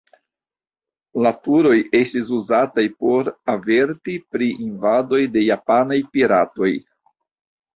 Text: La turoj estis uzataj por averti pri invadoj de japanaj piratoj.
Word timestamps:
La 1.25 1.31
turoj 1.47 1.73
estis 1.99 2.31
uzataj 2.37 2.85
por 3.05 3.29
averti 3.55 4.17
pri 4.35 4.49
invadoj 4.69 5.21
de 5.37 5.45
japanaj 5.51 6.01
piratoj. 6.17 6.73